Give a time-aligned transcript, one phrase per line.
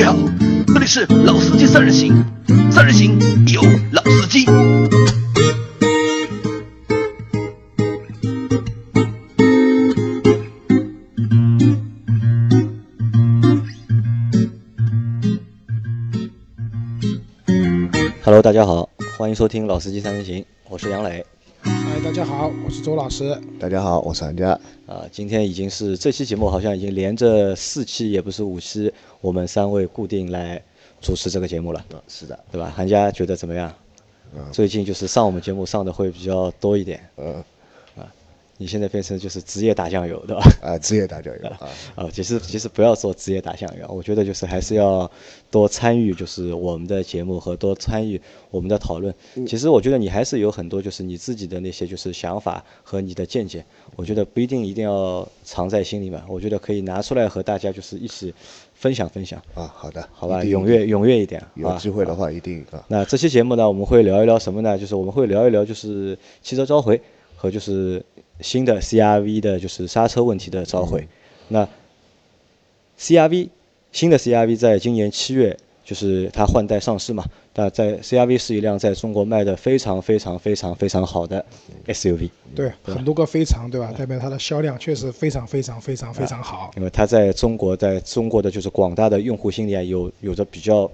[0.00, 0.16] 位好，
[0.66, 2.24] 这里是老司机三人行，
[2.70, 3.18] 三人行
[3.48, 3.60] 有
[3.92, 4.46] 老司机。
[18.22, 18.88] Hello，大家好，
[19.18, 21.26] 欢迎收听老司机三人行，我是杨磊。
[21.90, 23.36] 哎，大家好，我是周老师。
[23.58, 24.50] 大家好，我是韩佳。
[24.86, 30.62] 啊，今天已经是这期节目，好像已经连着四期，也不是五期，我们三位固定来
[31.00, 31.84] 主持这个节目了。
[31.92, 32.72] 嗯，是的，对吧？
[32.74, 33.72] 韩佳觉得怎么样？
[34.36, 37.00] 嗯最近就是上我们节目上的会比较多一点。
[37.16, 37.42] 嗯，
[38.60, 40.42] 你现在变成就是职业打酱油，对吧？
[40.60, 45.10] 啊，职业打酱油啊， 啊，其实其实不要做职业打酱油，我觉得就是还是要
[45.50, 49.14] 多参与，就是我们的节目和多参与我们的讨论。
[49.46, 53.64] 其实我觉得你还是有很多就是你自己的那些就是想法和你的见解，
[53.96, 58.34] 我觉得不一定一定要藏在心里面，我觉得可以拿出来和大家就是一起
[58.74, 60.42] 分享分享，啊，好的，好吧？
[60.42, 61.74] 踊跃踊跃一点，有？
[61.78, 64.76] 机会的话一定啊，那这期节目呢，我们会聊一聊什么呢？
[64.76, 67.00] 就是我们会聊一聊就是汽车召回
[67.36, 68.04] 和就是
[68.42, 71.06] 新的 CRV 的就是刹车问题的召回。
[71.48, 71.68] 那
[72.98, 73.48] CRV
[73.92, 77.24] 新的 CRV 在今年七月就是它换代上市嘛，
[77.54, 81.44] 那在 CRV 是一辆在中国卖的非常非常非常非常好的
[81.86, 82.30] SUV。
[82.54, 83.92] 对，很多个非常，对吧？
[83.96, 86.70] 代表它的销量确实非常非常非常非常好。
[86.76, 90.88] 因为它在中国，在中国的就是广大的用户心里啊，有有着比较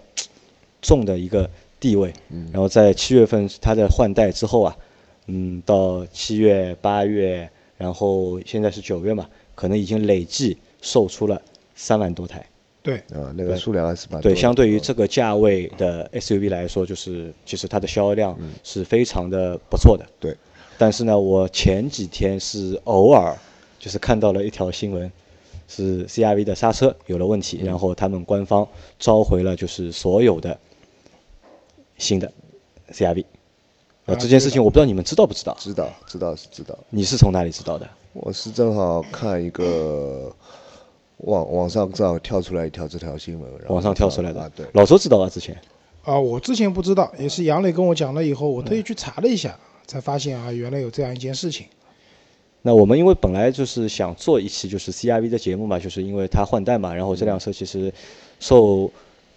[0.81, 2.11] 重的一个地位。
[2.53, 4.75] 然后在七月份它的换代之后啊，
[5.27, 11.41] 嗯，到七月、八月，然后现在是九月嘛，可能已经累计售出了
[11.75, 12.47] 三万多台。
[12.83, 20.07] 对，啊，那个数量还是蛮多对，的相对于这个价位的 SUV 来说，就是其实它的销量是非常的不错的。
[20.21, 20.37] 对，
[20.79, 23.37] 但是呢，我前几天是偶尔
[23.81, 25.11] 就是看到了一条新闻，
[25.67, 28.69] 是 CRV 的刹车有了问题，然后他们官方
[29.01, 30.57] 召回了就是所有的
[31.99, 32.33] 新的
[32.93, 33.25] CRV。
[34.07, 35.57] 呃，啊这件事情我不知道你们知道不知道？
[35.61, 37.89] 知道知道是知道，你是从哪里知道的？
[38.13, 40.35] 我是正好看一个
[41.19, 45.57] 网网上正好跳出来一条这条新闻，然后网上跳出来的啊，对，老周知道啊，之前。
[46.05, 51.67] 啊，我之前不知道，也是杨磊跟我讲了以后，我特意去查了一下，才发现啊，原来有这样一件事情。
[52.63, 57.93] 那我们因为本来就是想做一期就是 CRV 的节目嘛，就是因为它换代嘛，然后这辆车其实
[58.39, 58.91] 受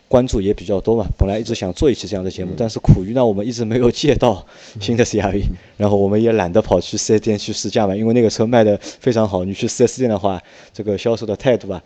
[0.10, 4.46] 关注也比较多嘛，本来一直想做一期这样的节目，但是苦于呢我们一直没有借到
[4.82, 5.44] 新的 CRV，
[5.78, 10.42] 然后我们也懒得跑去 4S 店去试驾嘛，因为那个车卖的非常好，你去 4S 店的话，
[10.74, 11.82] 这个销售的态度啊。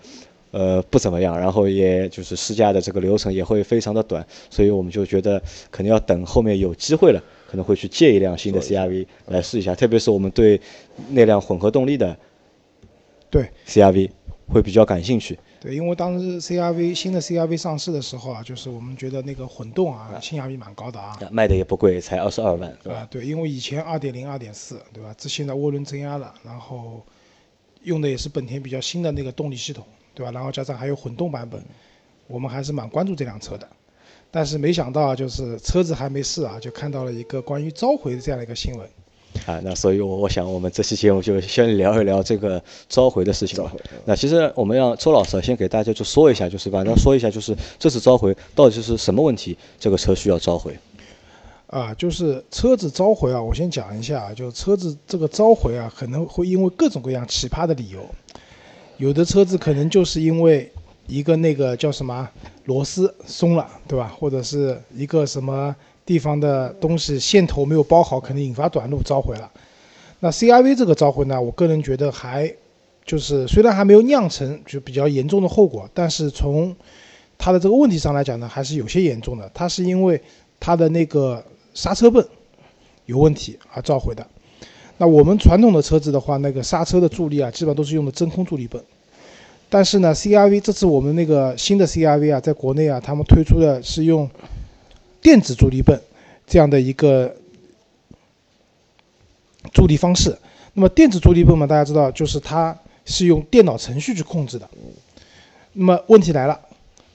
[0.55, 5.41] 呃，不怎么样，然后也就是试驾的这个流程也会非常的短，所以我们就觉得
[5.71, 7.19] 可能要等后面有机会了，
[7.49, 10.61] 可能会去借一辆新的 CRV 来试一下，特别是我们对
[11.09, 12.15] 那辆混合动力的
[13.31, 13.49] 对。
[13.67, 14.11] CRV
[14.53, 15.37] 会比较感兴趣。
[15.59, 21.17] 对，因为当时 CRV 新的 CRV 上市的时候啊，就是我们觉得那个混动啊，性价比蛮高的啊。
[21.31, 22.69] 卖的也不贵，才二十二万？
[22.85, 25.13] 啊，对，因为以前二点零、二点四，对吧？
[25.17, 27.03] 这现在涡轮增压了，然后
[27.81, 30.31] 用的也是本田比较新的那个动力系统，对吧？
[30.31, 31.61] 然后加上还有混动版本，
[32.27, 33.67] 我们还是蛮关注这辆车的。
[34.29, 38.89] 但是没想到啊，就是车子还没试啊，就看到了一个关于召回的这样的一个新闻。
[39.45, 43.71] 啊，那所以我我想我们这期节目就先聊一聊这个召回的事情吧。
[44.05, 50.77] 那其实我们让周老师先给大家就说一下，就是反正说一下，就是这次召回到底是什么问题，这个车需要召回。
[51.67, 57.99] 啊，就是车子召回啊，我先讲一下啊，就车子这个召回啊，可能会因为各种各样奇葩的理由，
[58.97, 60.71] 有的车子可能就是因为
[61.07, 62.29] 一个那个叫什么
[62.65, 64.15] 螺丝松了，对吧？
[64.17, 69.51] 或者是一个什么地方的东西线头没有包好，可能引发短路召回了。
[70.19, 72.53] 那 CRV 这个召回呢，我个人觉得还
[73.05, 76.75] 就是虽然还没有酿成就比较严重的后果，但是从
[77.37, 79.51] 它的这个问题上来讲呢，还是有些严重的。
[79.53, 80.21] 它是因为
[80.59, 81.43] 它的那个
[81.73, 82.25] 刹车泵
[83.05, 84.25] 有问题而召回的。
[84.97, 88.81] 那我们传统的车子的话，那个刹车的助力啊，基本上都是用的真空助力泵。
[89.69, 94.29] 但是呢，CRV 这次我们那个新的 CRV 啊，在国内啊，他们推出的是用
[95.23, 95.99] 电子助力泵
[96.45, 97.33] 这样的一个
[99.73, 100.37] 助力方式。
[100.73, 104.69] 那么电子助力泵嘛，大家知道，就是它是用电脑程序去控制的。
[105.71, 106.59] 那么问题来了，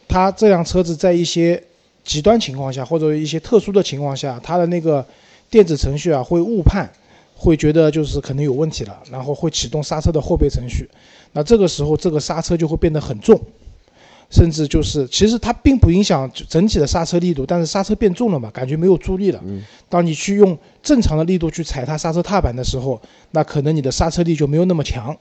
[0.09, 1.63] 它这辆车子在一些
[2.05, 5.05] 极端情况下，或者一些特殊的情况下，它的那个
[5.51, 6.91] 电子程序啊会误判，
[7.37, 10.89] 会觉得就是可能有问题了，然后会启动刹车的后备程序。
[11.33, 13.39] 那这个时候，这个刹车就会变得很重，
[14.31, 19.43] 甚至就是其实它并不影响整体的刹车力度，但是刹车变重了嘛，感觉没有助力了。
[19.89, 25.17] 当你去用正常的力度去踩踏刹车踏板的时候，那可能你的刹车力就没有那么强。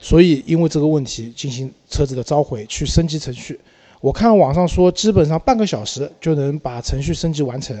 [0.00, 3.58] 所以因为这个问题进行车子的召回，去升级程序。
[4.00, 7.76] 我看网上说，基本上半个小时就能把程序升级完成。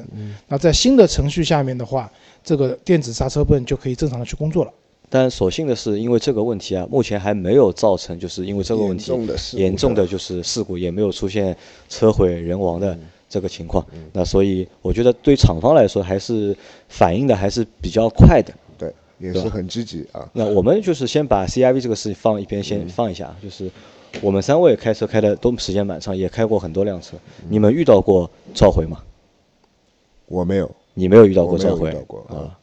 [0.48, 2.10] 那在新的程序下面的话，
[2.42, 4.72] 这个电子刹车泵就可以正常的去工作了。
[5.10, 9.12] 但所幸的是，因为这个问题啊，目前还没有造成，就是因为这个问题
[9.52, 11.56] 严重的就是事故，也没有出现
[11.88, 13.84] 车毁人亡的这个情况。
[14.12, 16.56] 那所以我觉得对厂方来说，还是
[16.88, 18.52] 反应的还是比较快的。
[18.76, 20.28] 对，也是很积极啊。
[20.34, 23.34] 那我们就是先把 CRV 这个事情放一边，先放一下。
[23.42, 23.70] 就是
[24.20, 27.16] 我们三位开车开的都时间蛮长，也开过很多辆车。
[27.48, 29.02] 你们遇到过召回吗？
[30.26, 31.90] 我没有，你没有遇到过召回
[32.28, 32.58] 啊？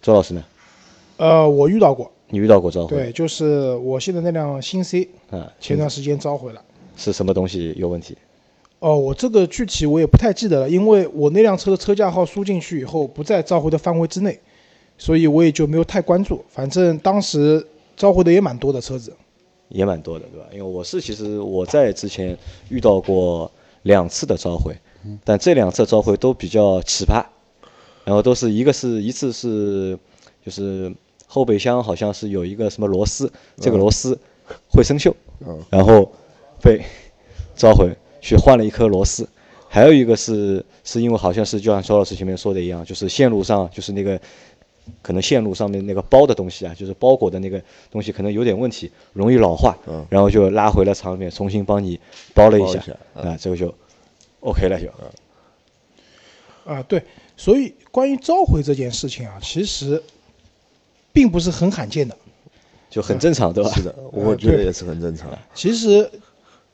[0.00, 0.42] 周老师呢？
[1.22, 2.96] 呃，我遇到过，你遇到过召回？
[2.96, 6.60] 对，就是我现在那辆新 C，啊，前段时间召回了。
[6.96, 8.18] 是什么东西有问题？
[8.80, 14.36] 哦，我这个具体我也不太记得了，因为我那辆车的车架号输进去以后不在召回的范围之内，
[14.98, 16.44] 所以我也就没有太关注。
[16.48, 17.64] 反正当时
[17.96, 19.14] 召回的也蛮多的车子。
[19.68, 20.46] 也蛮多的，对吧？
[20.50, 22.36] 因为我是其实我在之前
[22.68, 23.48] 遇到过
[23.84, 24.76] 两次的召回，
[25.22, 27.24] 但这两次召回都比较奇葩，
[28.04, 29.96] 然后都是一个是一次是
[30.44, 30.92] 就是
[31.32, 34.18] 后备箱好像是有一个什么螺丝，这个螺丝
[34.68, 35.58] 会生锈，嗯。
[35.70, 36.12] 然后
[36.60, 36.84] 被
[37.56, 37.90] 召回
[38.20, 39.26] 去换了一颗螺丝，
[39.66, 44.20] 还有一个是是因为好像是就像周老师前面说的一样，就是线路上就是那个
[45.00, 47.58] 可能线路上面那个包的东西啊，就是包裹的那个
[47.90, 50.04] 东西可能有点问题，容易老化，嗯。
[50.10, 51.98] 然后就拉回了厂里面重新帮你
[52.34, 52.82] 包了一下，
[53.14, 53.74] 啊，这个就
[54.40, 54.86] OK 了就。
[56.70, 57.02] 啊，对，
[57.36, 60.00] 所以关于召回这件事情啊，其实
[61.12, 62.16] 并不是很罕见的。
[62.90, 63.70] 就很正常，对吧？
[63.70, 65.30] 是的，我觉得也是很正常。
[65.54, 66.06] 其实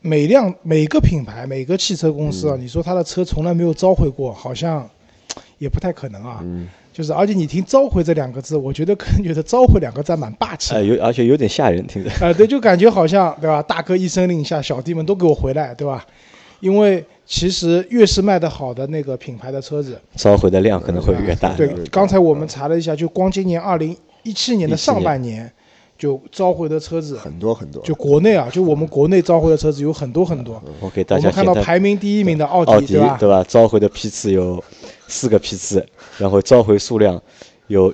[0.01, 4.89] 每辆每个品牌每个汽车公司啊，你说他的车从来没有召回过，好像
[5.59, 6.39] 也不太可能啊。
[6.43, 10.85] 嗯，就是而且你听“召回”这两个字，我觉得可能觉得“召回”两个字还蛮霸气哎、的。
[10.85, 12.11] 有而且有点吓人，听着。
[12.19, 13.61] 呃，对，就感觉好像对吧？
[13.61, 16.05] 大哥一声令下，小弟们都给我回来，对吧？
[16.59, 21.53] 因为其实越是卖得好的那个品牌的车子，召回的量可能会越大。
[21.55, 25.51] 对，刚才我们查了一下，就光今年二零一七年的上半年，
[25.97, 27.81] 就召回的车子，很多很多。
[27.83, 30.61] 就国内啊，就我们国内召回的车子有很多很多。
[30.79, 33.17] 我给大家看到排名第一名的奥迪，奥迪吧？
[33.19, 33.43] 对吧？
[33.47, 34.63] 召回的批次有
[35.07, 35.85] 四个批次，
[36.17, 37.21] 然后召回数量
[37.67, 37.93] 有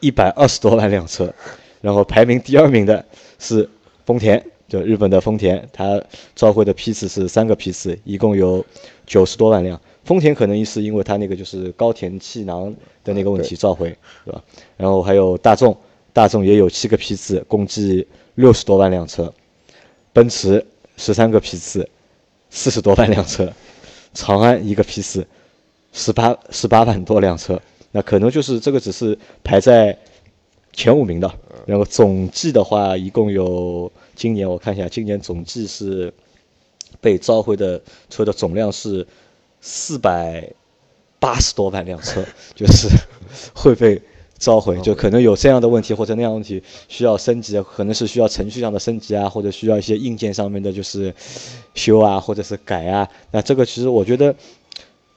[0.00, 1.32] 一百二十多万辆车，
[1.80, 3.04] 然后排名第二名的
[3.38, 3.68] 是
[4.04, 6.02] 丰田，就日本的丰田，它
[6.34, 8.64] 召回的批次是三个批次，一共有
[9.06, 9.80] 九十多万辆。
[10.04, 14.42] 丰田可能是因为它那个就是高田气囊的那个问题召回，对吧？
[14.76, 15.76] 然后还有大众，
[16.12, 19.32] 大众也有七个批次，共计六十多万辆车。
[20.12, 20.64] 奔驰
[20.96, 21.88] 十三个批次，
[22.48, 23.52] 四十多万辆车，
[24.14, 25.26] 长安一个批次，
[25.92, 27.60] 十八十八万多辆车，
[27.90, 29.98] 那可能就是这个只是排在
[30.72, 31.34] 前五名的，
[31.66, 36.14] 然后总计的话，一共有今年我看一下，今年总计是
[37.00, 39.04] 被召回的车的总量是
[39.66, 40.52] 四百
[41.18, 42.22] 八十多万辆车，
[42.54, 42.86] 就是
[43.56, 44.02] 会被
[44.38, 51.14] 召回，就可能有这样的问题或者那样的问题需要升级，可能是需要程序上的升级啊，或者需要一些硬件上面的就是
[51.74, 53.08] 修啊，或者是改啊。
[53.30, 54.34] 那这个其实我觉得。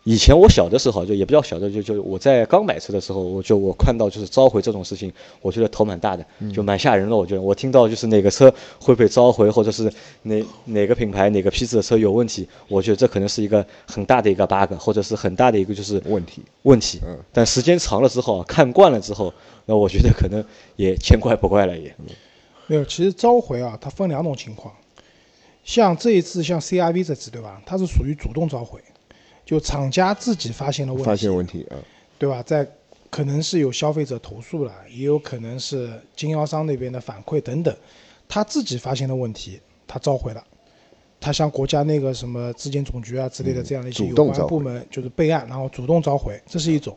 [0.10, 5.12] 以前我小的时候，就也比较小的，就就我在刚买车的时候，我就我看到就是召回这种事情，
[5.42, 7.14] 我觉得头蛮大的，就蛮吓人的。
[7.14, 8.50] 我觉得我听到就是哪个车
[8.80, 16.42] 会被召回，或者是哪哪个品牌哪个批次的车有问题，我觉得这可能是一个很大的一个 bug，或者是很大的一个就是问题。
[16.62, 17.02] 问题。
[17.04, 19.34] 嗯但时间长了之后啊，看惯了之后，
[19.66, 20.42] 那我觉得可能
[20.78, 21.94] 也见怪不怪了也。
[22.68, 24.74] 没有，其实召回啊，它分两种情况。
[25.66, 28.80] 像这一次像 CRV 这次对吧，它是属于主动召回，
[29.48, 31.80] 就厂家自己发现了问题，发现问题啊，
[32.20, 32.44] 对吧？
[32.44, 32.68] 在
[33.10, 37.74] 可能是有消费者投诉了，也有可能是经销商那边的反馈等等，
[38.28, 40.44] 他自己发现的问题，他召回了。
[41.22, 46.96] 他向国家那个什么质检总局啊之类的这样的一些有关部门就是备案，然后主动召回，这是一种。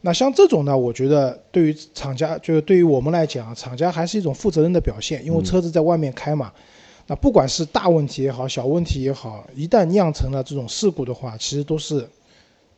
[0.00, 6.52] 那像这种呢，我觉得对于厂家，就是对于我们来讲，厂家还是一种负责任的表现，因为车子在外面开嘛，
[7.08, 12.08] 那不管是大问题也好，小问题也好，一旦酿成了这种事故的话，其实都是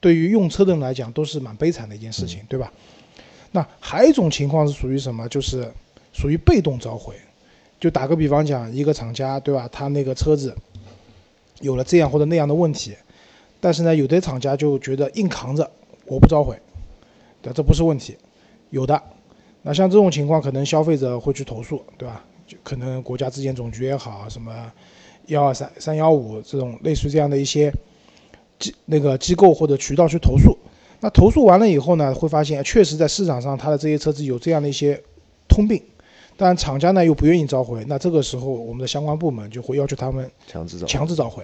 [0.00, 2.72] 对于用车的人来讲都是蛮悲惨的一件事情，对吧？
[3.50, 5.28] 那还有一种情况是属于什么？
[5.28, 5.68] 就是
[6.12, 7.14] 属于被动召回。
[7.80, 10.54] 就打个比方讲，一个厂家对吧，他那个车子
[11.60, 12.94] 有了这样或者那样的问题，
[13.58, 15.68] 但是呢，有的厂家就觉得硬扛着，
[16.06, 16.56] 我不召回，
[17.42, 18.16] 对，这不是问题，
[18.70, 19.02] 有的。
[19.62, 22.24] 那像这种情况，可能消费者会去投诉，对吧？
[22.62, 24.72] 可能国家质检总局也好，什么
[25.26, 27.72] 幺二三三幺五这种类似这样的一些
[28.58, 30.56] 机那个机构或者渠道去投诉。
[31.00, 35.02] 那投诉完了以后呢，会发现确实在市场上它的这些车子有这样的一些
[35.48, 35.82] 通病，
[36.36, 41.42] 但厂家呢又不愿意召回，那这个时候我们的相关部门就会要求他们强制召回强制召回，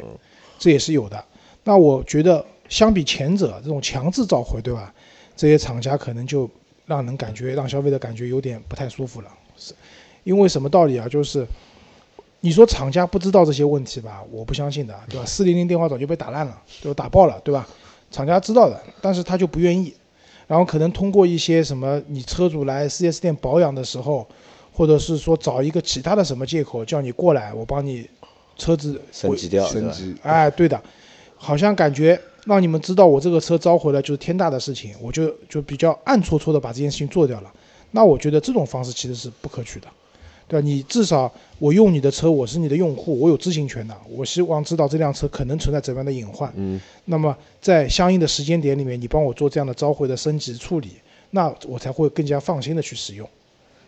[0.59, 1.25] 这也是有的。
[1.65, 4.93] 那我觉得相比前者这种强制召回，对吧？
[5.37, 6.49] 这些厂家可能就
[6.87, 9.75] 让人感觉让消费者感觉有点不太舒服了，是
[10.27, 11.09] 因为什么道理啊？
[11.09, 11.47] 就是
[12.41, 14.25] 你说厂家不知道这些问题吧？
[14.33, 15.25] 我不相信的，对吧？
[15.25, 16.93] 四零零电话早就被打烂了，就？
[16.93, 17.65] 打爆了，对吧？
[18.11, 19.95] 厂家知道的，但是他就不愿意，
[20.49, 24.27] 然后可能通过一些什么你车主来 4S 店保养的时候，
[24.73, 28.11] 或者是说找一个其他的什么借口叫你过来，我帮你
[28.59, 30.83] 车子升级掉，升级，哎，对的，
[31.37, 37.53] 好像感觉让你们知道我这个车召回了就是天大的事情，我就就比较暗戳戳的把这件事情做掉了。
[37.93, 39.87] 那我觉得这种方式其实是不可取的，
[40.49, 40.65] 对吧？
[40.67, 46.53] 你至少我用你的车，我是你的用户，我有知情权的，我希望知道这辆车可能存在怎么样的隐患。
[46.57, 50.91] 嗯，那么在相应的时间点里面，你帮我做这样的召回的升级处理，
[51.31, 53.29] 那我才会更加放心的去使用。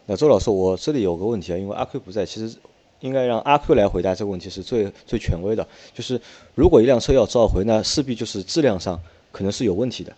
[0.07, 2.57] 那周老师，我这里有个问题啊，因为阿 Q 不在，其实
[3.01, 5.67] 应该让阿 Q 来回答这个问题是最最权威的。
[5.95, 6.21] 就是
[6.55, 8.99] 如果一辆车要召回，那势必就是质量上
[9.31, 10.13] 可能是有问题的，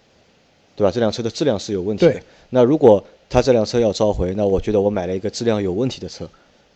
[0.80, 0.90] 对吧？
[0.90, 2.22] 这辆车的质量是有问题的对。
[2.49, 6.26] 那如果他这辆车要召回，那我觉得我买了一个质量有问题的车，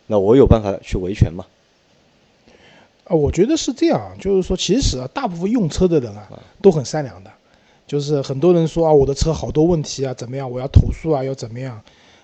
[0.09, 1.47] 那我有办法去维权吗？
[3.05, 6.29] 啊，我觉得是这样，就是说，其实啊，大部分用车的人啊，
[6.61, 7.31] 都很善良的，
[7.87, 11.81] 就是很多人说啊，我的车好多问题啊，怎么样，我要投诉啊，要怎么样，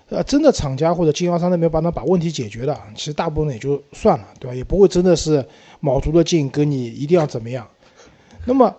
[0.09, 4.53] 呃，真的厂家或者经销商那边帮他把问题解决了，其实大部分也就算了，对吧？
[4.55, 5.43] 也不会真的是
[5.79, 7.67] 卯足了劲跟你一定要怎么样。
[8.45, 8.75] 那么，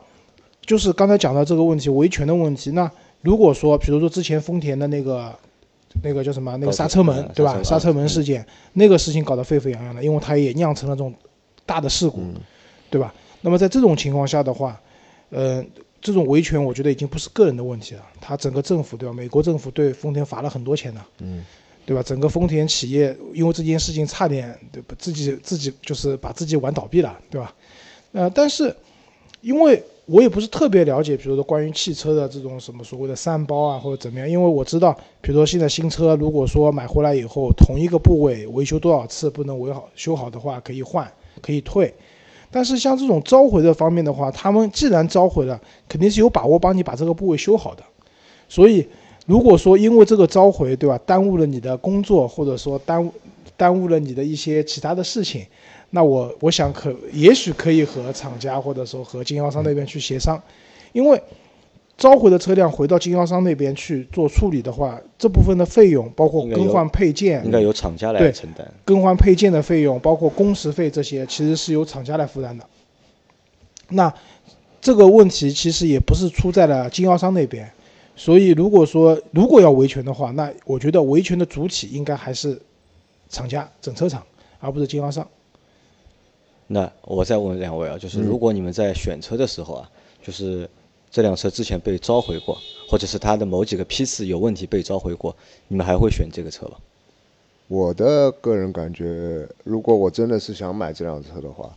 [0.67, 2.91] 就是刚才讲到这个问题，维权的问题，那
[3.21, 5.35] 如果说，比如说之前丰田的那个。
[6.03, 6.57] 那个叫什么？
[6.57, 7.63] 那个刹车门嗯，对吧？
[7.63, 8.43] 刹车门事件，
[8.73, 11.15] 那个事情搞得沸沸扬扬的，因为它也酿成了这种
[11.67, 12.35] 大的事故，嗯
[12.89, 13.13] 对吧？
[13.43, 14.81] 那么在这种情况下的话，
[15.29, 15.63] 呃，
[16.01, 19.15] 这种维权我觉得已经不是个人的问题了，他整个政府对吧？
[19.15, 21.45] 美国政府对丰田罚了很多钱呢，嗯，
[21.85, 22.03] 对吧？
[22.03, 27.55] 整个丰田企业因为这件事情差点对吧自己自己就是把自己玩倒闭了，对吧？
[28.13, 28.75] 呃，但是
[29.43, 41.95] 因为我也不是特别了解，比如说关于汽车的这种什么所谓的三包啊，或者怎么样，因为我知道，比如说现在新车如果说买回来以后同一个部位维修多少次不能维好修好的话，可以换可以退。
[42.51, 47.83] 但是像这种召回的方面的话，他们既然召回了，肯定是有把握帮你把这个部位修好的。
[48.49, 48.87] 所以
[49.27, 53.13] 如果说因为这个召回，对吧，耽误了你的工作，或者说耽误
[53.57, 55.47] 耽误了你的一些其他的事情，
[55.95, 60.43] 那我我想可也许可以和厂家或者说和经销商那边去协商，
[60.93, 61.23] 因为
[61.99, 68.67] 召回的车辆回到经销商那边去做处理的话，这部分的费用包括更换配件应、该由厂家来承担。
[68.87, 72.67] 更换配件的费用，包括工时费这些，其实是由厂家来负担的。
[73.91, 74.13] 那
[74.81, 77.71] 这个问题其实也不是出在了经销商那边，
[78.17, 82.59] 所以如果说如果要维权的话，那我觉得维权的主体应该还是
[83.29, 84.23] 厂家整车厂，
[84.59, 85.29] 而不是经销商。
[86.73, 89.91] 那我再问两位啊，就是嗯如果你们在选车的时候啊，
[90.23, 90.67] 就是
[91.11, 92.57] 这辆车之前被召回过，
[92.89, 95.37] 或者是它的某几个批次有问题被召回过，
[95.69, 96.77] 你们还会选这个车吗？
[97.69, 101.71] 我的个人感觉，如果我真的是想买这辆车的话，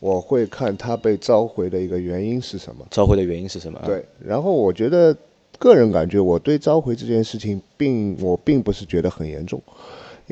[0.00, 2.86] 我会看它被召回的一个原因是什么。
[2.90, 3.86] 召回的原因是什么啊？
[3.86, 5.16] 对，然后我觉得
[5.58, 9.62] 个人感觉，我对召回这件事情并我并不是觉得很严重，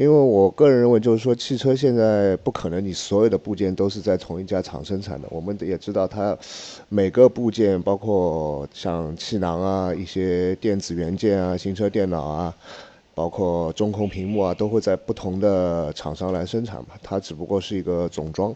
[0.00, 6.34] 因为我个人认为就是说，汽车现在不可能你所有的部件都是在同一家厂生产的，我们也知道它
[6.88, 12.56] 每个部件，包括像气囊啊、一些电子元件啊、行车电脑啊。
[13.12, 18.54] 包括中控屏幕啊，都会在不同的厂商来生产嘛，它只不过是一个总装，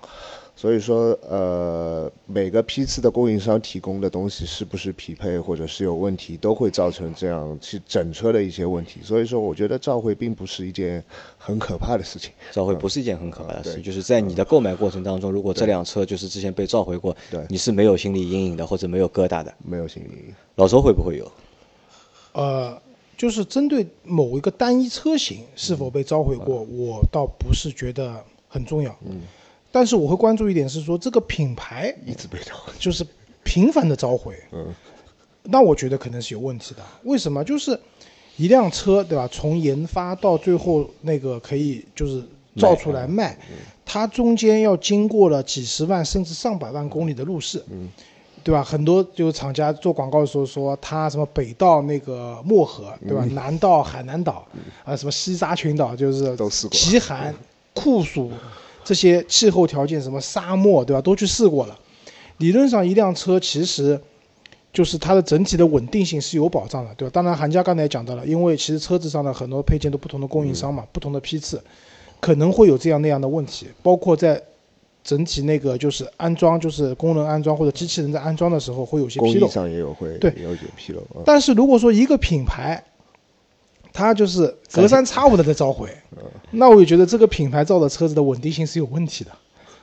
[0.56, 9.00] 所以说呃每个批次的供应商提供的东西是不是匹配或者是有问题，都会造成这样去整车的一些问题。
[9.02, 11.02] 所以说，我觉得召回并不是一件
[11.36, 12.32] 很可怕的事情。
[12.52, 19.52] 召回不是一件很可怕的事，情就是在你的购买过程当中，如果这辆车就是之前被召回过，对你是没有心理阴影的，或者没有疙瘩的。
[19.64, 20.34] 没有心理阴影。
[20.54, 21.30] 老周会不会有？
[22.32, 22.80] 呃，
[23.16, 28.96] 就是针对某一个单一车型是否被召回过，我倒不是觉得很重要。
[29.04, 29.20] 嗯，
[29.74, 32.72] 但是我会关注一点是说，这个品牌一直被召回。
[32.78, 33.04] 就是
[33.42, 34.72] 频繁的召回，嗯，
[35.42, 36.82] 那我觉得可能是有问题的。
[37.02, 37.42] 为什么？
[37.42, 37.76] 就是
[38.36, 39.28] 一辆车，对吧？
[39.32, 42.22] 从研发到最后那个可以就是
[42.56, 43.36] 造出来卖，
[43.84, 47.88] 它中间要经过了几十万甚至上百万公里的路试，嗯，
[48.44, 48.62] 对吧？
[48.62, 53.24] 很多就是厂家做广告的时候说，它什么北到那个漠河，对吧？
[53.32, 54.46] 南到海南岛，
[54.84, 57.34] 啊，什么西沙群岛，就是都试过极寒、
[57.74, 58.30] 酷暑
[58.84, 61.00] 这些气候条件，什么沙漠，对吧？
[61.00, 61.78] 都去试过了。
[62.38, 63.98] 理论上，一辆车其实
[64.72, 67.10] 就是它的整体的稳定性是有保障的，对吧？
[67.12, 71.62] 当然，韩家刚才也讲到了，因为其实车子上的很多配件都不同的供应商嘛，不同的批次，
[72.20, 74.42] 可能会有这样那样的问题，包括在
[75.02, 79.48] 整体那个就是安装，就是功能安装或者机器人在安装的时候会有些纰漏。
[79.48, 81.22] 上也有会对也有点纰漏啊。
[81.24, 82.82] 但是如果说一个品牌，
[83.94, 85.88] 它就是隔三差五的在召回，
[86.50, 89.30] 那我也觉得这个品牌造的车子的稳定性是有问题的，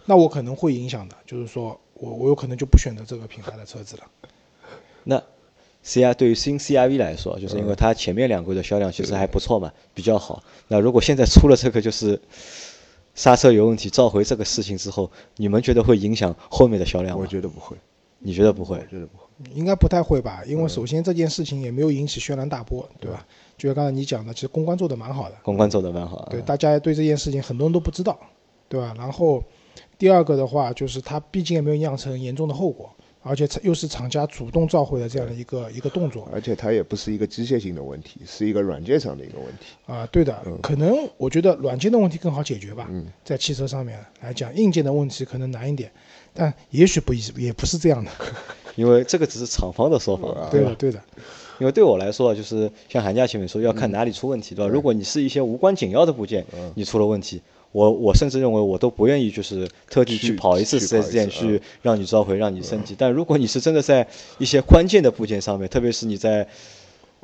[0.06, 4.04] 那我可能会影响的，就是说我我有可能就不选择这个品牌的车子了。
[5.06, 5.24] 那
[5.82, 10.44] C R 对于新 C R V 来说，就是因为它前面两个月的销量其实还不错嘛，比较好。
[10.68, 12.22] 那如果现在出了这个就是
[13.16, 17.22] 刹车有问题召回这个事情之后，你们觉得会影响后面的销量吗？
[17.24, 17.78] 我觉得不会，
[18.20, 18.86] 你觉得不会我？
[18.88, 19.24] 觉得不会。
[19.56, 23.26] 应该不太会吧，因为首先这件事情也没有引起轩然大波，对吧？
[23.62, 26.28] 就像刚才你讲的，其实公关做的蛮好的，公关做的蛮好啊。
[26.32, 28.20] 对，大家对这件事情很多人都不知道，
[28.68, 28.92] 对吧？
[28.98, 29.44] 然后
[30.00, 32.90] 第二个的话，就是它毕竟也没有酿成严重的后果，
[33.22, 39.76] 而且又是厂家主动召回的这样的一个一个动作而且它也不是一个机械性的问题，是一个软件上的一个问题。
[39.86, 42.90] 啊，对的，可能我觉得软件的问题更好解决吧，
[43.24, 45.92] 在汽车上面来讲，硬件的问题可能难一点，
[46.34, 48.10] 但也许不一也不是这样的，
[48.76, 50.74] 因为这个只是厂方的说法，啊对的，？
[50.74, 51.00] 对的，
[51.62, 54.68] 因为对我来说啊，就是像寒假前面说，要看哪里出问题，对吧？
[54.68, 57.40] 如果你是一些无关紧要的部件，你出了问题，
[57.72, 62.96] 我我甚至认为我都不愿意就是特地去去跑一次去 4S 店去让你召回、让你升级。
[62.98, 64.08] 但如果你是真的在
[64.40, 66.48] 一些关键的部件上面，特别是你在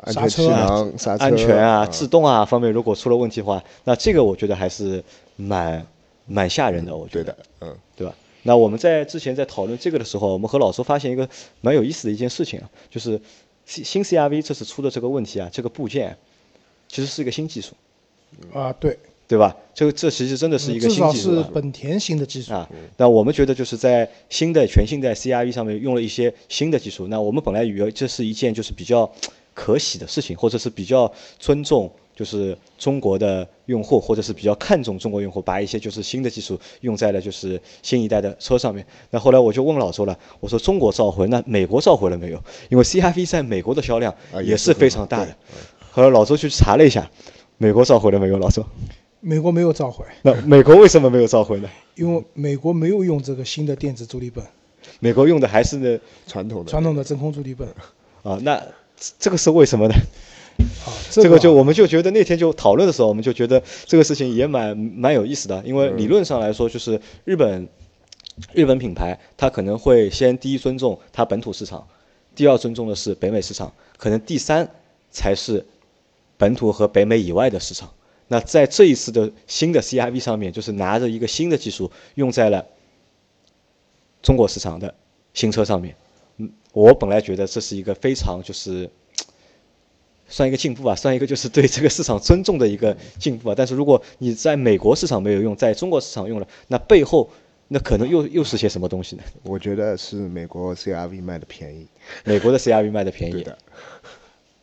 [0.03, 5.03] 安全气刹车啊、安全啊、制动啊方面，如果出了问题的话，那这个我觉得还是
[5.35, 5.83] 蛮
[6.27, 8.13] 蛮吓人的，我觉得，嗯，对吧？
[8.43, 11.27] 那我们在之前在讨论这个的时候，我们和老周发现一个
[11.59, 13.19] 蛮有意思的一件事情啊，就是
[13.67, 16.17] 新新 CRV 这次出的这个问题啊，这个部件
[16.87, 17.73] 其实是一个新技术，
[18.53, 18.97] 啊，对，
[19.27, 19.55] 对吧？
[19.75, 21.49] 这个这其实真的是一个新技术啊。
[21.53, 27.07] 本田新的技术，啊，那我们觉得就是在新的全新的 CRV 上面用了一些新的技术。
[27.07, 29.11] 那我们本来以为这是一件就是比较
[29.53, 38.83] 可喜的事情，或者是比较尊重就是中国的用户，或者是比较看重中国用户，把一些就是新的技术用在了就是新一代的车上面。
[39.11, 42.43] 那后来我就问老周了，我说中国召回，那美国召回了没有？
[42.69, 45.37] 因为 CRV 在美国的销量也是啊也是非常大的。
[45.91, 47.07] 后来老周去查了一下，
[47.59, 48.39] 美国召回了没有？
[48.39, 48.65] 老周，
[49.19, 51.69] 美国没有召回，那美国为什么没有召回呢？
[51.93, 54.43] 因为美国没有用这个新的电子助力泵，
[54.99, 57.67] 美国用的还是那传统的传统的真空助力泵
[58.23, 58.59] 啊，那
[59.19, 59.93] 这个是为什么呢？
[60.85, 67.67] 啊，这个个就我们就觉得那天就讨论的时候，我们就觉得这个事情也蛮蛮有意思的，因为理论上来说，就是日本
[68.53, 71.87] 日本品牌它可能会先第一尊重它本土市场，
[72.35, 74.69] 第二尊重的是北美市场，可能第三
[75.11, 75.65] 才是
[76.37, 77.91] 本土和北美以外的市场。
[78.29, 82.65] 那在这一次的新的 CRV 上面，就是拿着一个新的技术用在了
[84.21, 84.93] 中国市场的
[85.33, 85.95] 新车上面。
[86.35, 88.89] 嗯，我本来觉得这是一个非常就是
[90.27, 93.55] 算一个进步吧，算一个就是对这个市场尊重的一个进步吧。
[93.55, 97.29] 但是如果你在美国市场没有用，在中国市场用了，那背后
[97.67, 99.23] 那可能又又是些什么东西呢？
[99.43, 101.87] 我觉得是美国 CRV 卖的便宜，
[102.23, 103.57] 美国的 CRV 卖的便宜，对的，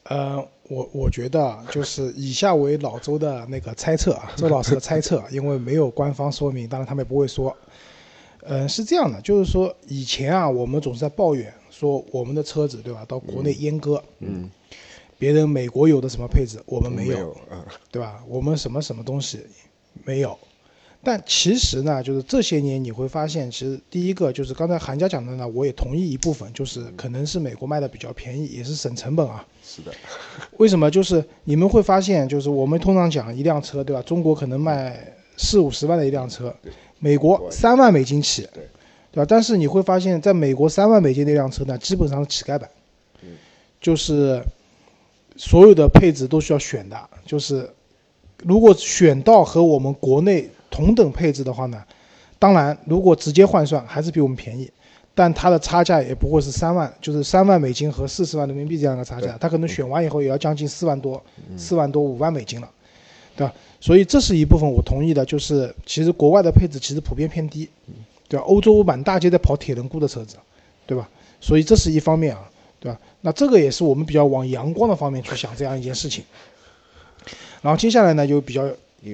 [0.04, 7.54] 呃，我我觉得啊就是以下为老周的那个猜测啊， 周老师的猜测，因为没有官方说明，当然他们也不会说。
[8.46, 14.50] 嗯、是这样的，就是说以前啊，我们总是在抱怨说我们的车子对吧，到国内阉割，嗯，
[15.18, 18.22] 别人美国有的什么配置我们没有，没有，嗯，对吧？
[18.28, 19.40] 我们什么什么东西
[20.04, 20.38] 没有。
[21.06, 29.46] 但其实呢，就是这些年你会发现，其实第一个就是刚才韩家讲的呢，我也同意一部分，就是可能是美国卖的比较便宜，也是省成本啊。
[29.62, 29.92] 是的，
[30.56, 30.90] 为什么？
[30.90, 34.00] 就是你们会发现，就是我们通常讲一辆车，对吧？
[34.00, 36.54] 中国可能卖四五十万的一辆车，
[36.98, 38.66] 美国三万美金起，对
[39.12, 39.26] 对吧？
[39.28, 42.66] 但是你会发现在美国三万美金那辆车呢，基本上是乞丐版，
[43.78, 44.42] 就是
[45.36, 47.68] 所有的配置都需要选的，就是
[48.44, 51.82] 如果选到和我们国内同等配置的话呢，
[52.38, 54.70] 当然如果直接换算还是比我们便宜。
[55.16, 61.22] 但它的差价也不会是三万，就是三万美金和四十万人民币这样的差价，它可能选完以后也要将近四万多，
[61.56, 62.68] 四万多五万美金了，
[63.36, 63.54] 对吧？
[63.80, 67.68] 所以这是一部分我同意的，就是其实国外的配置其实普遍偏低，
[68.26, 68.44] 对吧？
[68.44, 70.34] 欧洲满大街在跑铁轮毂的车子，
[70.84, 71.08] 对吧？
[71.40, 72.50] 所以这是一方面啊，
[72.84, 72.98] 对吧？
[73.22, 76.22] 那这个也是我们比较往阳光的方面去想这样一件事情。
[77.62, 78.62] 然后接下来呢，就比较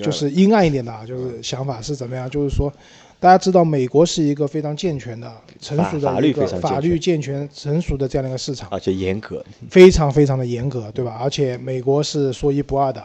[0.03, 2.29] 就是阴暗一点的啊，就是想法是怎么样？
[2.29, 2.73] 就是说，
[3.21, 8.69] 大家知道美国是一个非常健全的、成熟的一个律非常法律健全、成熟的这样的一个市场。
[8.73, 9.45] 而且严格。
[9.71, 11.17] 非常非常的严格，对吧？
[11.23, 13.01] 而且美国是说一不二的。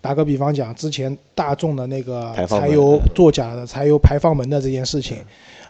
[0.00, 5.18] 打个比方讲，之前大众的那个柴油作假的柴油排放门的这件事情，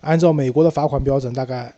[0.00, 1.70] 按照美国的罚款标准，大概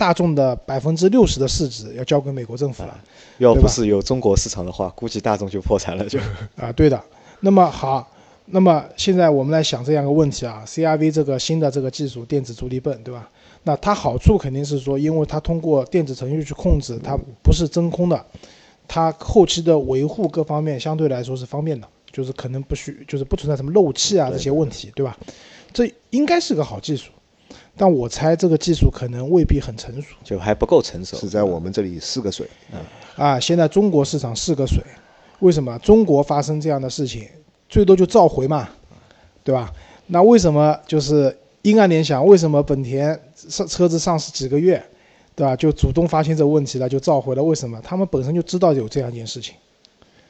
[0.00, 2.98] 大众的百分之六十的市值要交给美国政府了。
[3.36, 6.18] 要不是有中国市场的话，估计大众就破产了就。
[6.56, 6.98] 啊，对的。
[7.40, 8.10] 那么好，
[8.46, 13.28] 那么现在我们来想这样一个问题啊，CRV 这个新的这个技术电子助力泵，对吧？
[13.64, 18.24] 那它好处肯定是说，因为它通过电子程序去控制，它不是真空的，
[18.88, 25.14] 它后期的维护各方面相对来说是方便的，就是可能不需就是不存在什么漏气啊这些问题，对吧？
[25.74, 27.10] 这应该是个好技术，
[27.80, 30.08] 但我猜这个技术可能未必很成熟。
[30.22, 31.16] 就还不够成熟。
[31.16, 32.46] 是在我们这里四个水，
[33.16, 34.84] 啊，现在中国市场是个水，
[35.38, 37.26] 为什么中国发生这样的事情，
[37.70, 38.68] 最多就召回嘛，
[39.42, 39.72] 对吧？
[40.08, 44.84] 那为什么就是阴暗联想，为什么本田上车子上市几个月，
[45.34, 47.42] 对吧，就主动发现这个问题了，就召回了？
[47.42, 47.80] 为什么？
[47.82, 49.54] 他们本身就知道有这样一件事情，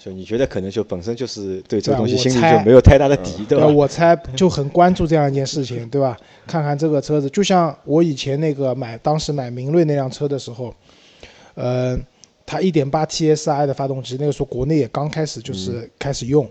[0.02, 3.66] 就你觉得可能就本身就是对这个东西心里就没有太大的底，对吧？
[3.66, 6.16] 我猜就很关注这样一件事情，对吧？
[6.46, 10.74] 看看这个车子，就像我以前那个买当时买明锐那辆车的时候，
[11.52, 11.98] 呃，
[12.46, 16.48] 它1.8 TSI 的发动机，那个时候国内也刚开始就是开始用，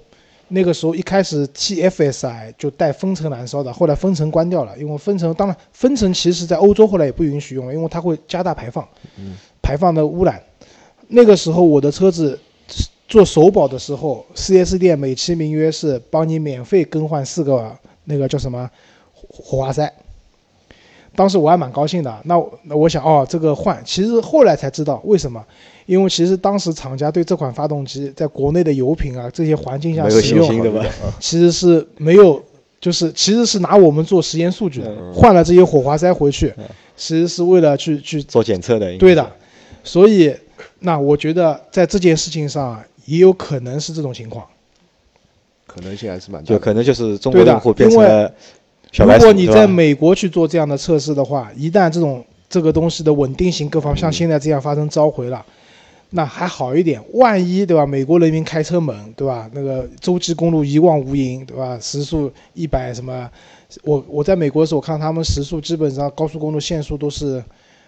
[0.49, 8.87] 那个时候一开始 TFSI 就带分层燃烧的，后来分层关掉了，因为分层当然分层其实在欧洲后来也不允许用了，因为它会加大排放，
[9.59, 10.39] 排放的污染。
[11.07, 12.39] 那个时候我的车子
[13.09, 18.69] 做首保的时候，4S 店美其名曰是帮你免费更换四个那个叫什么
[19.11, 19.91] 火火花塞。
[21.15, 25.43] 当时我还蛮高兴的，那我那我想哦，这个换，其实后来才知道为什么，
[25.87, 30.85] 因为其实当时厂家对这款发动机在国内的油品啊这些环境下没有使用，信心对吧？
[31.19, 32.41] 其实是没有，
[32.79, 36.53] 就是其实是拿我们做实验数据的，嗯换了这些火花塞回去，
[36.95, 39.31] 其实是为了去去做检测的，对的，
[39.83, 40.33] 所以
[40.81, 44.45] 那我觉得在这件事情上啊也有可能是这种情况。
[45.65, 46.55] 可能性还是蛮大的。
[46.55, 48.33] 就可能就是中国用户变成因为了
[48.91, 55.43] 小白鼠，如果你在美国去做这样的测试的话，一旦这种这个东西的稳定性各方像现在这样发生召回了，
[56.11, 57.03] 那还好一点。
[57.13, 63.29] 万一对吧，美国人民开车猛对吧，那个洲际公路一望无垠对吧，时速一百什么，
[63.83, 67.43] 我我在美国的时候，我看他们时速基本上高速公路限速都是。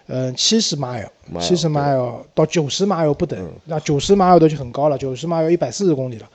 [0.06, 6.28] 嗯，七十 mile，mile，七十 mile 到九十 mile 不等嗯，那九十 mile 的就很高了，九十 mile 一百四十公里了。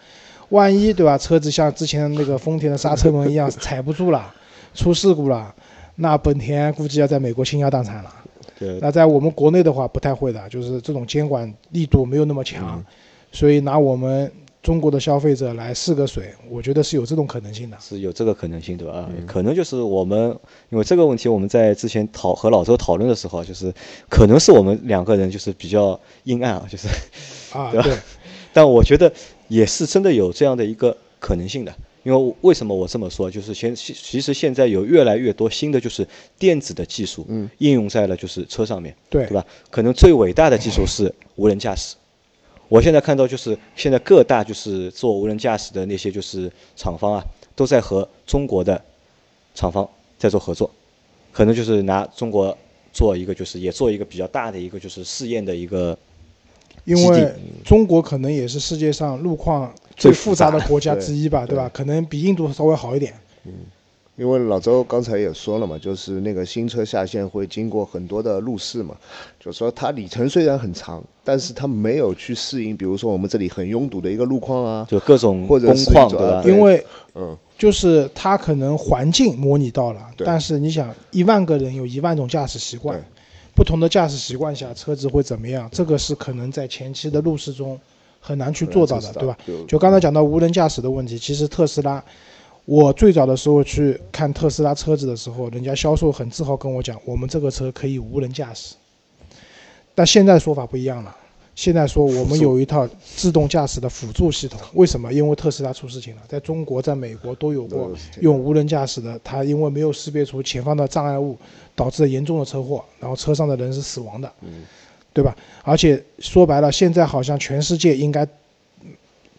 [0.49, 4.34] 万一对吧，车子像之前那个丰田的刹车门一样踩不住了，
[4.73, 5.53] 出事故了，
[5.95, 8.13] 那本田估计要在美国倾家荡产了。
[8.58, 12.84] 对那在我们国内的话不太会的，就是这种监管力度没有那么强，
[13.32, 14.32] 所以拿我们
[14.67, 17.77] 中国的消费者来试个水，我觉得是有这种可能性的。
[17.80, 18.95] 是有这个可能性，对吧？
[18.95, 20.38] 啊，可能就是我们
[20.69, 23.73] 因为这个问题，我们在之前讨和老周讨论的时候，就是
[24.10, 26.89] 可能是我们两个人就是比较阴暗啊，就是，
[27.53, 27.97] 啊，对吧对，
[28.51, 29.10] 但我觉得
[29.47, 31.73] 也是真的有这样的一个可能性的。
[32.03, 33.32] 因为为什么我这么说？
[33.32, 36.06] 就是现其其实现在有越来越多新的就是
[36.38, 39.45] 电子的技术，嗯，应用在了就是车上面，对对吧？
[39.71, 41.95] 可能最伟大的技术是无人驾驶。
[42.69, 47.23] 我现在看到就是现在各大就是做无人驾驶的那些就是厂方啊，
[47.56, 48.82] 都在和中国的
[49.56, 50.69] 厂方在做合作，
[51.32, 52.56] 可能就是拿中国
[52.91, 55.97] 做一个就是也做一个比较大的一个就是试验的一个
[56.84, 61.69] 因为中国可能也是世界上路况最最复杂的国家之一吧，对对吧？
[61.73, 63.13] 可能比印度稍微好一点。
[64.17, 68.95] 因为老周刚才也说了嘛，就是那个新车下线会经过很多的路试嘛，
[69.39, 76.43] 就说它里程虽然很长，但是它没有去适应，比如说我们这里很拥堵的一个路况啊，就各种或者工况对吧？
[76.43, 82.99] 因为嗯，就是它可能环境模拟到了，对但是你想，一万个人有一万种驾驶习惯，
[83.53, 85.69] 不同的驾驶习惯下，车子会怎么样？
[85.71, 87.80] 这个是可能在前期的路试中
[88.19, 89.38] 很难去做到的，对吧？
[89.45, 92.03] 就就刚才讲到无人驾驶的问题，其实特斯拉，
[92.67, 98.75] 我最早的时候去看特斯拉车子的时候，人家销售很自豪跟我讲，我们这个车可以无人驾驶。
[99.95, 101.15] 但现在说法不一样了，
[101.56, 105.13] 现在说我们有一套自动驾驶的辅助系统，为什么？
[105.13, 111.38] 因为特斯拉出事情了，在中国、在美国都有过用无人驾驶的，它因为没有识别出前方的障碍物，
[111.73, 114.65] 导致了严重的车祸，然后车上的人是死亡的，嗯
[115.13, 115.34] 对吧？
[115.63, 118.27] 而且说白了，现在好像全世界应该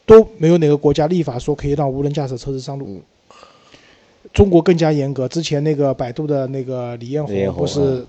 [0.06, 3.02] 都没有哪个国家立法说可以让无人驾驶车子上路。
[4.28, 8.06] 嗯中国更加严格，之前那个百度的那个李彦宏不是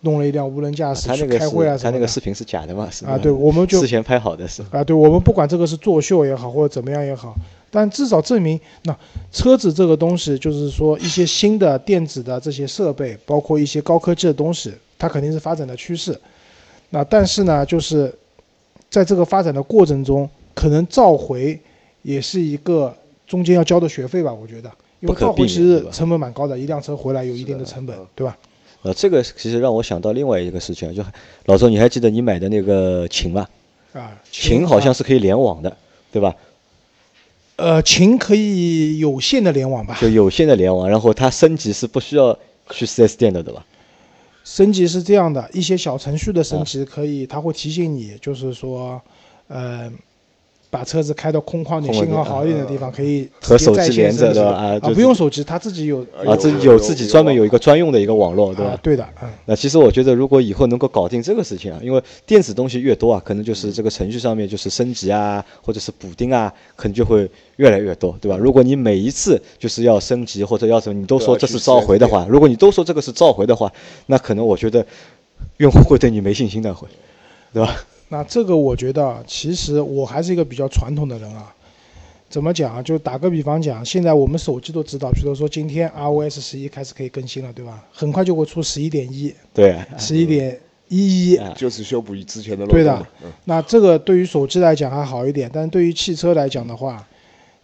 [0.00, 2.88] 弄了一辆无人驾驶去开会啊什么的他那个视频是假的嘛？
[2.90, 4.62] 是啊，对，我们就 之前拍好的是。
[4.70, 7.34] 啊，对我们不管这个是作秀也好，或者怎么样也好，
[7.70, 8.96] 但至少证明，那
[9.30, 16.18] 车子这个东西，就是说一些新的电子的这些设备，包括一些高科技的东西，它肯定是发展的趋势。
[16.90, 18.12] 那但是呢，就是
[18.90, 21.58] 在这个发展的过程中，可能召回
[22.02, 22.94] 也是一个
[23.26, 24.70] 中间要交的学费吧，我觉得，
[25.02, 28.38] 因为不可避免召回其实成本蛮高的，一辆车回来有一定的成本，对吧？
[28.82, 31.04] 呃，这个其实让我想到另外一个事情啊，就
[31.44, 33.46] 老周，你还记得你买的那个琴吗？
[33.92, 35.76] 啊，琴好像是是可以联网的，
[36.10, 36.34] 对吧？
[37.56, 39.98] 呃，琴可以有线的联网吧？
[40.00, 42.36] 就有线的联网，然后它升级是不需要
[42.70, 43.64] 去 4S 店的，对吧？
[44.42, 49.00] 升级是这样的，一些小程序的啊升级可以，它会提醒你，就是说，
[49.46, 49.88] 呃，
[50.72, 58.70] 把车子开到空旷点、空旷点信号好一点的地方，可以和手机连着升级对吧啊就不用手机，它自己有啊，这有自己专门有一个专用的一个网络，对吧？
[58.72, 59.28] 啊，对的，嗯。
[59.44, 68.38] 那其实我觉得，如果以后能够搞定这个事情啊，因为电子东西越多啊，可能就是这个程序上面就是升级啊，或者是补丁啊，可能就会越来越多，对吧？
[68.38, 73.70] 如果你每一次就是要升级或者要什么，你都说这是召回的话，如果你都说这个是召回的话，
[74.06, 74.86] 那可能我觉得
[75.58, 76.88] 用户会对你没信心的，会，
[77.52, 77.76] 对吧？
[78.12, 81.50] 那这个我觉得啊，其实我还是一个比较传统的人啊。
[82.28, 82.82] 怎么讲啊？
[82.82, 87.82] 就打个比方讲，现在我们手机都知道，比如说今天 iOS 十一开始可以更新了，对吧？
[87.90, 91.36] 很快就会出十一点一、对， 十一点一一。
[91.40, 93.06] 啊就是修补之前的漏洞对的。
[93.24, 97.02] 嗯，那这个对于手机来讲还好一点，但是对于汽车来讲的话，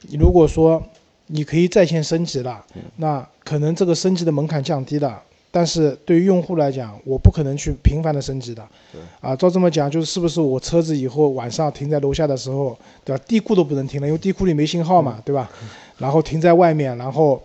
[0.09, 0.83] 你如果说
[1.27, 2.65] 你可以在线升级了，
[2.97, 5.23] 那可能这个升级的门槛降低了。
[5.51, 8.63] 但是对于用户来讲，我不可能去频繁的升级的，
[9.21, 13.23] 啊，照这么讲，就是是不是我车子以后晚上停在楼下的时候，对吧？
[13.27, 15.51] 地库都不能停了，因为地库里没信号嘛，对吧？
[15.97, 17.43] 然后停在外面，然后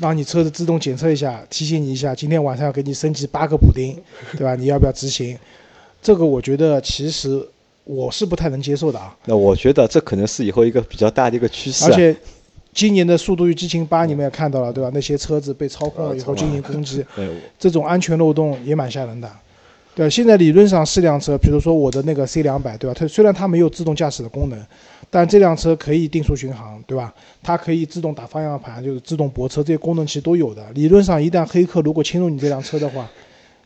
[0.00, 3.96] 让你车子自动检测一下，提醒你一下，今天晚上要给你升级八个补丁，
[4.36, 4.54] 对吧？
[4.60, 5.36] 你要不要执行？
[6.02, 7.44] 这个我觉得其实
[7.84, 9.16] 我是不太能接受的啊。
[9.24, 12.14] 那我觉得这可能是以后一个比较大的一个趋势、啊，而且
[12.78, 14.88] 今年的《速度与激情八》你们也看到了，对吧？
[14.94, 19.28] 那些车子被操控了以后进行攻击， 对这种安全漏洞也蛮吓人的。
[19.96, 22.94] 对，现在理论上是辆车，比如说我的那个 C 两百，对吧？
[22.96, 24.56] 它虽然它没有自动驾驶的功能，
[25.10, 27.12] 但这辆车可以定速巡航，对吧？
[27.42, 30.64] 它可以自动打方向盘，就是自动泊车，这些功能其实都有的。
[30.72, 33.10] 理论上，一旦黑客如果侵入你这辆车的话，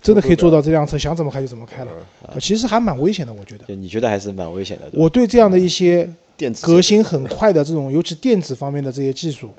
[0.00, 1.90] 真的可以做到这辆车想怎么开就怎么开了。
[2.32, 3.66] 呃其实还蛮危险的，我觉得。
[3.66, 9.50] 就你觉得还是蛮危险的，对我对这样的一些电子革新很快的这种，尤其电子方面的这些技术，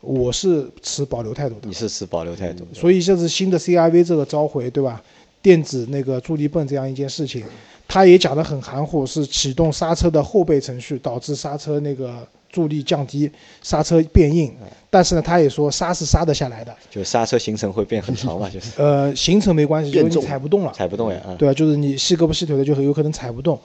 [0.00, 1.72] 我是持保留态度的你。
[1.72, 5.02] 是持保留态度，所以这是新的 CRV 这个召回，对吧？
[5.42, 7.42] 电子那个助力泵这样一件事情，
[7.88, 13.30] 他也讲得很含糊，是启动刹车的后备程序导致刹车那个助力降低，
[13.62, 14.52] 刹车变硬。
[14.90, 20.72] 但是呢，他也说刹是刹得下来的，就刹车行程会变很长嘛， 就是呃，行程没关系，因为你踩不动了。
[20.74, 23.58] 踩不动呀，啊，对啊，就是你细胳膊细腿的就很有可能踩不动。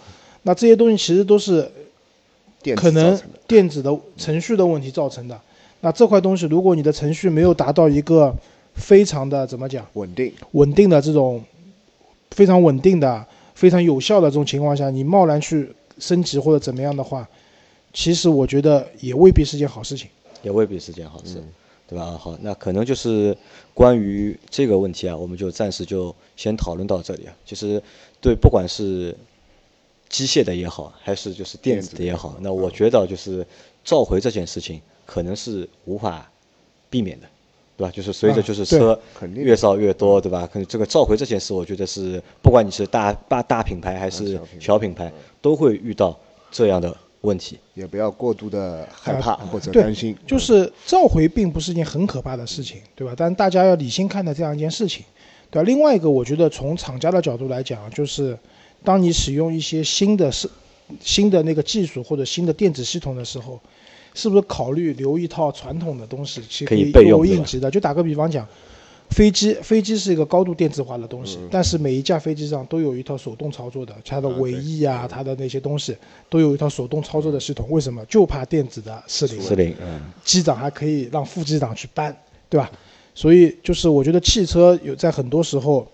[0.43, 1.69] 那这些东西其实都是
[2.73, 5.37] 可能电子的程序的问题造成的。
[5.81, 8.33] 那这块东西，如果你的程序没有达到一个
[8.73, 11.43] 非常的怎么讲稳定，稳定的这种
[12.31, 13.23] 非常稳定的、
[13.53, 17.27] 非常有效的这种情况下，你贸然去升级或者怎么样的话，
[17.93, 20.09] 其实我觉得也未必是件好事情。
[20.41, 21.43] 也未必是件好嗯事，
[21.87, 22.17] 对吧？
[22.19, 23.35] 好，那可能就是
[23.73, 27.33] 关于这个问题啊，我们就暂时就先讨论到这里啊。
[27.45, 27.81] 其实
[28.21, 29.15] 对，不管是
[30.15, 33.45] 机械的也好，还是就是电子的也好，那我觉得就是
[33.83, 36.31] 召回这件事情可能是无法
[36.89, 37.27] 避免的，
[37.75, 37.91] 对吧？
[37.91, 40.47] 就是随着就是车肯定越造越多，对吧？
[40.51, 46.17] 可能这个召回这件事，我觉得是不管你是大大大品牌还是小品牌，都会遇到
[46.49, 47.59] 这样的问题。
[47.73, 50.15] 也不要过度的害怕或者担心。
[50.25, 53.13] 就是召回并不是一件很可怕的事情，对吧？
[53.17, 55.03] 但大家要理性看待这样一件事情，
[55.51, 55.65] 对吧？
[55.65, 58.37] 另外一个，我觉得从厂家的角度来讲，就是
[58.85, 60.49] 当你使用一些新的是
[61.01, 63.59] 新的那个技术或者新的电子系统的时候，
[64.13, 67.69] 是不是考虑留一套传统的东西，其实可以以作为备用应急的？
[67.69, 68.47] 就打个比方讲，
[69.09, 75.95] 飞机飞机是一个高度电子化的东西，但是每一架飞机上都有一套手动操作的，它的尾翼啊，它的那些东西
[76.29, 77.67] 都有一套手动操作的系统。
[77.69, 78.05] 为什么？
[78.05, 79.41] 就怕电子的失灵。
[79.41, 82.15] 失灵，嗯，机长还可以让副机长去搬，
[82.47, 82.71] 对吧？
[83.13, 85.87] 所以就是我觉得汽车有在很多时候，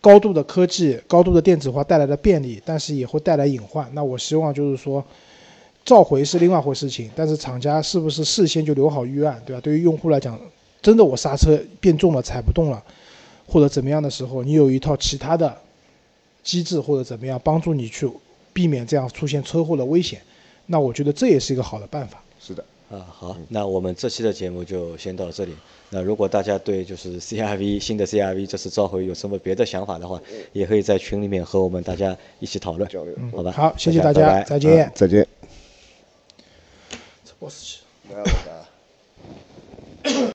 [0.00, 3.88] 高度的科技、高度的电子化带来的便利，但是也会带来隐患。
[3.92, 5.04] 那我希望就是说，
[5.84, 9.60] 召回是另外一回事情，但是厂家是不是事先就留好预案，对吧？
[9.60, 10.38] 对于用户来讲，
[10.80, 12.82] 真的我刹车变重了、踩不动了，
[13.46, 15.54] 或者怎么样的时候，你有一套其他的
[16.42, 18.10] 机制或者怎么样帮助你去
[18.52, 20.20] 避免这样出现车祸的危险，
[20.66, 22.22] 那我觉得这也是一个好的办法。
[22.40, 25.54] 是的，啊，好，那我们这期的节目就先到这里。
[25.90, 30.20] 那如果大家对就是 CRV 新的 CRV 这次召回有什么别的想法的话，
[30.52, 33.52] 也可以在群里面和我们大家一起讨论，交流好吧？
[33.52, 34.92] 好，谢谢大家，拜拜再见。
[34.94, 35.26] 再见。